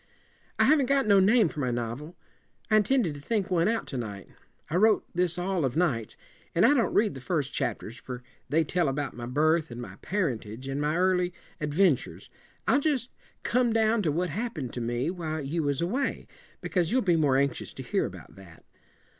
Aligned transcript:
"I 0.57 0.63
haven't 0.63 0.87
got 0.87 1.05
no 1.05 1.19
name 1.19 1.47
for 1.47 1.59
my 1.59 1.69
novel. 1.69 2.15
I 2.71 2.77
intended 2.77 3.13
to 3.13 3.21
think 3.21 3.51
one 3.51 3.67
out 3.67 3.85
to 3.89 3.97
night. 3.97 4.29
I 4.67 4.75
wrote 4.77 5.05
this 5.13 5.37
all 5.37 5.63
of 5.63 5.75
nights. 5.77 6.17
And 6.55 6.65
I 6.65 6.73
don't 6.73 6.91
read 6.95 7.13
the 7.13 7.21
first 7.21 7.53
chapters, 7.53 7.97
for 7.97 8.23
they 8.49 8.63
tell 8.63 8.87
about 8.89 9.13
my 9.13 9.27
birth 9.27 9.69
and 9.69 9.79
my 9.79 9.97
parentage, 9.97 10.67
and 10.67 10.81
my 10.81 10.97
early 10.97 11.33
adventures. 11.59 12.31
I'll 12.67 12.79
just 12.81 13.11
come 13.43 13.73
down 13.73 14.01
to 14.01 14.11
what 14.11 14.31
happened 14.31 14.73
to 14.73 14.81
me 14.81 15.11
while 15.11 15.39
you 15.39 15.61
was 15.61 15.81
away, 15.81 16.25
because 16.61 16.91
you'll 16.91 17.03
be 17.03 17.15
more 17.15 17.37
anxious 17.37 17.71
to 17.75 17.83
hear 17.83 18.07
about 18.07 18.35
that. 18.35 18.65